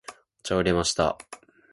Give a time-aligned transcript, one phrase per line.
[0.09, 1.15] お茶を入れました。